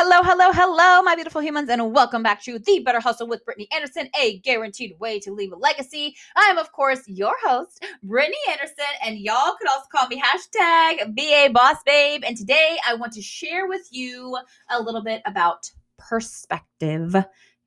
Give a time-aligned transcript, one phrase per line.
[0.00, 3.66] Hello, hello, hello, my beautiful humans, and welcome back to The Better Hustle with Brittany
[3.74, 6.14] Anderson, a guaranteed way to leave a legacy.
[6.36, 11.16] I am, of course, your host, Brittany Anderson, and y'all could also call me hashtag
[11.16, 12.22] BA Boss Babe.
[12.24, 14.38] And today I want to share with you
[14.70, 15.68] a little bit about
[15.98, 17.16] perspective.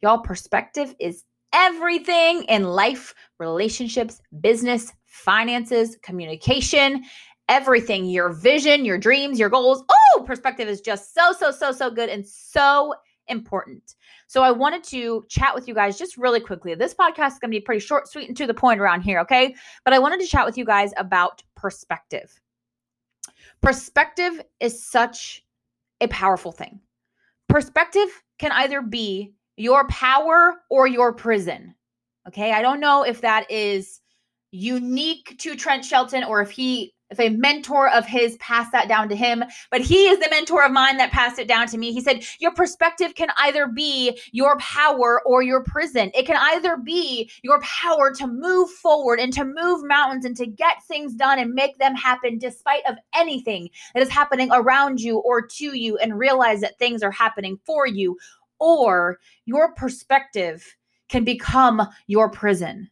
[0.02, 7.04] Y'all, perspective is everything in life, relationships, business, finances, communication
[7.50, 9.84] everything your vision, your dreams, your goals.
[9.90, 12.94] Oh, perspective is just so, so, so, so good and so
[13.28, 13.96] important.
[14.28, 16.76] So I wanted to chat with you guys just really quickly.
[16.76, 19.20] This podcast is going to be pretty short, sweet, and to the point around here,
[19.20, 19.56] okay?
[19.84, 22.40] But I wanted to chat with you guys about perspective.
[23.62, 25.44] Perspective is such
[26.02, 26.80] a powerful thing.
[27.48, 31.76] Perspective can either be your power or your prison.
[32.28, 32.52] Okay?
[32.54, 34.02] I don't know if that is
[34.52, 39.10] unique to Trent Shelton or if he if a mentor of his passed that down
[39.10, 41.92] to him, but he is the mentor of mine that passed it down to me.
[41.92, 46.10] He said, Your perspective can either be your power or your prison.
[46.16, 50.48] It can either be your power to move forward and to move mountains and to
[50.48, 55.18] get things done and make them happen despite of anything that is happening around you
[55.20, 58.18] or to you and realize that things are happening for you.
[58.60, 60.64] Or your perspective
[61.10, 62.90] can become your prison.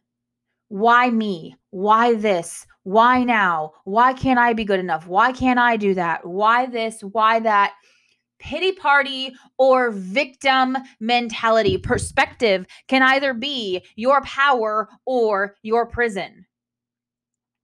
[0.68, 1.56] Why me?
[1.70, 2.66] Why this?
[2.90, 3.74] Why now?
[3.84, 5.06] Why can't I be good enough?
[5.06, 6.26] Why can't I do that?
[6.26, 7.02] Why this?
[7.02, 7.74] Why that?
[8.40, 16.44] Pity party or victim mentality perspective can either be your power or your prison.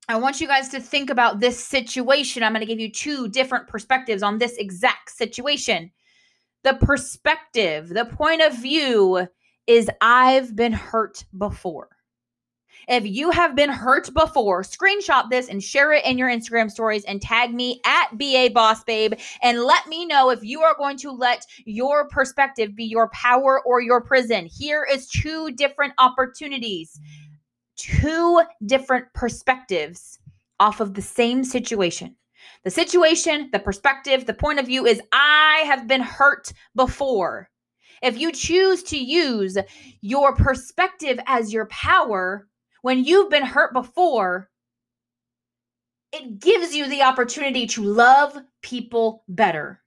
[0.08, 2.44] I want you guys to think about this situation.
[2.44, 5.90] I'm going to give you two different perspectives on this exact situation.
[6.62, 9.26] The perspective, the point of view
[9.66, 11.95] is I've been hurt before.
[12.88, 17.04] If you have been hurt before, screenshot this and share it in your Instagram stories
[17.04, 20.96] and tag me at BA Boss Babe and let me know if you are going
[20.98, 24.46] to let your perspective be your power or your prison.
[24.46, 27.00] Here is two different opportunities,
[27.76, 30.20] two different perspectives
[30.60, 32.14] off of the same situation.
[32.62, 37.50] The situation, the perspective, the point of view is I have been hurt before.
[38.00, 39.58] If you choose to use
[40.02, 42.46] your perspective as your power,
[42.86, 44.48] when you've been hurt before,
[46.12, 49.82] it gives you the opportunity to love people better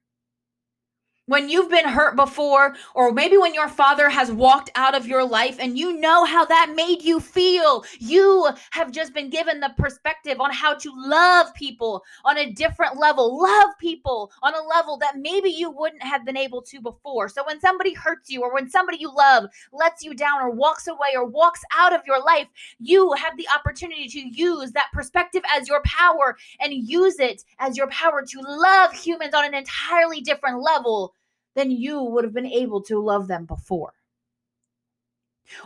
[1.29, 5.23] when you've been hurt before, or maybe when your father has walked out of your
[5.23, 9.71] life and you know how that made you feel, you have just been given the
[9.77, 14.97] perspective on how to love people on a different level, love people on a level
[14.97, 17.29] that maybe you wouldn't have been able to before.
[17.29, 20.87] So when somebody hurts you, or when somebody you love lets you down, or walks
[20.87, 22.47] away, or walks out of your life,
[22.79, 27.77] you have the opportunity to use that perspective as your power and use it as
[27.77, 31.13] your power to love humans on an entirely different level
[31.55, 33.93] than you would have been able to love them before.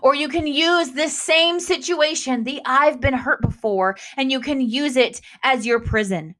[0.01, 4.61] Or you can use this same situation, the I've been hurt before, and you can
[4.61, 6.35] use it as your prison.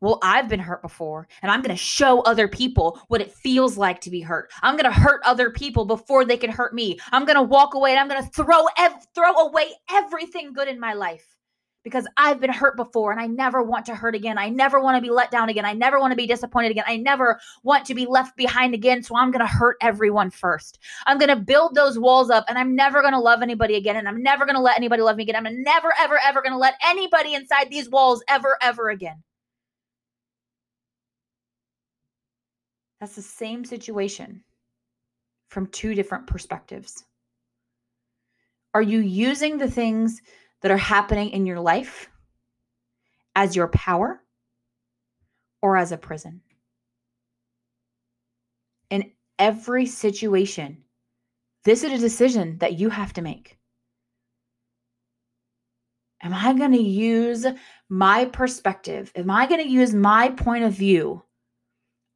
[0.00, 3.78] Well, I've been hurt before, and I'm going to show other people what it feels
[3.78, 4.50] like to be hurt.
[4.60, 6.98] I'm going to hurt other people before they can hurt me.
[7.12, 10.68] I'm going to walk away and I'm going to throw ev- throw away everything good
[10.68, 11.36] in my life
[11.84, 14.38] because I've been hurt before and I never want to hurt again.
[14.38, 15.64] I never want to be let down again.
[15.64, 16.84] I never want to be disappointed again.
[16.86, 19.02] I never want to be left behind again.
[19.02, 20.78] So I'm going to hurt everyone first.
[21.06, 23.96] I'm going to build those walls up and I'm never going to love anybody again.
[23.96, 25.34] And I'm never going to let anybody love me again.
[25.36, 29.22] I'm never, ever, ever going to let anybody inside these walls ever, ever again.
[33.00, 34.44] That's the same situation
[35.48, 37.04] from two different perspectives.
[38.74, 40.22] Are you using the things
[40.62, 42.08] that are happening in your life
[43.34, 44.22] as your power
[45.60, 46.40] or as a prison.
[48.90, 50.84] In every situation,
[51.64, 53.58] this is a decision that you have to make.
[56.22, 57.46] Am I going to use
[57.88, 59.10] my perspective?
[59.16, 61.22] Am I going to use my point of view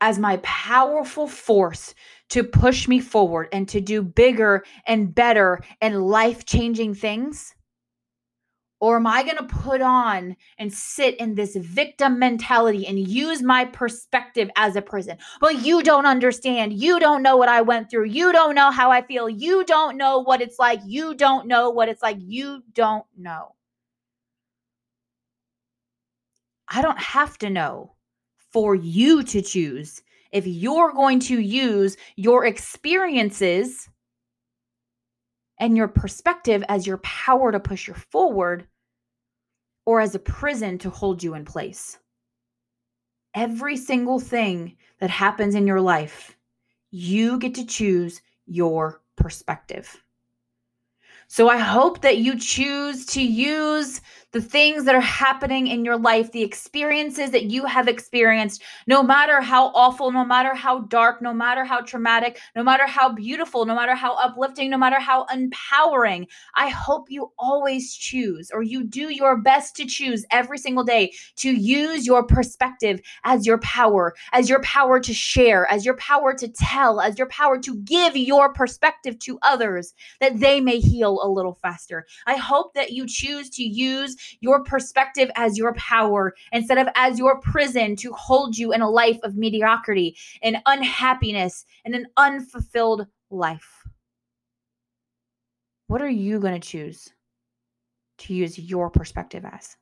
[0.01, 1.95] as my powerful force
[2.29, 7.56] to push me forward and to do bigger and better and life changing things?
[8.79, 13.43] Or am I going to put on and sit in this victim mentality and use
[13.43, 15.17] my perspective as a prison?
[15.41, 16.75] Well, you don't understand.
[16.75, 18.07] You don't know what I went through.
[18.07, 19.31] You don't know how I feel.
[19.31, 20.81] You don't know what it's like.
[20.85, 22.19] You don't know what it's like.
[22.21, 23.55] You don't know.
[26.69, 27.95] I don't have to know
[28.53, 30.03] for you to choose
[30.33, 33.89] if you're going to use your experiences
[35.59, 38.67] and your perspective as your power to push you forward
[39.87, 41.99] or as a prison to hold you in place.
[43.35, 46.37] Every single thing that happens in your life
[46.91, 50.03] You get to choose your perspective.
[51.29, 54.01] So I hope that you choose to use
[54.37, 59.03] the things that are happening in your life, the experiences that you have experienced, no
[59.03, 63.65] matter how awful, no matter how dark, no matter how traumatic, no matter how beautiful,
[63.65, 66.27] no matter how uplifting, no matter how empowering.
[66.55, 71.13] I hope you always choose or you do your best to choose every single day
[71.37, 76.35] to use your perspective as your power, as your power to share, as your power
[76.35, 81.23] to tell, as your power to give your perspective to others that they may heal
[81.23, 82.05] a little faster.
[82.27, 87.19] I hope that you choose to use your perspective as your power instead of as
[87.19, 93.07] your prison to hold you in a life of mediocrity and unhappiness and an unfulfilled
[93.31, 93.83] life.
[95.89, 97.09] What are you going to choose
[98.19, 99.77] to use your perspective as?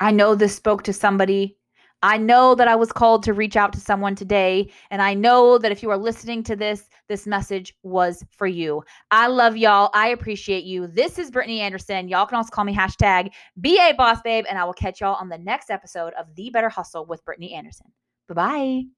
[0.00, 1.57] I know this spoke to somebody
[2.02, 4.70] I know that I was called to reach out to someone today.
[4.90, 8.82] And I know that if you are listening to this, this message was for you.
[9.10, 9.90] I love y'all.
[9.94, 10.86] I appreciate you.
[10.86, 12.08] This is Brittany Anderson.
[12.08, 14.44] Y'all can also call me hashtag BA Boss Babe.
[14.48, 17.54] And I will catch y'all on the next episode of The Better Hustle with Brittany
[17.54, 17.86] Anderson.
[18.28, 18.97] Bye bye.